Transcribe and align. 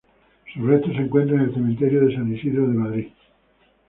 Sus 0.51 0.63
restos 0.65 0.93
se 0.95 1.03
encuentran 1.03 1.41
en 1.41 1.49
el 1.49 1.53
cementerio 1.53 2.01
de 2.03 2.15
San 2.15 2.33
Isidro 2.33 2.63
de 2.67 2.73
Madrid. 2.73 3.07